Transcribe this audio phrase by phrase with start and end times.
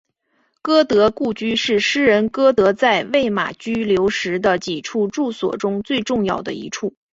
[0.63, 6.95] 歌德故居是诗人歌德在魏玛居留时的几处住所中最重要的一处。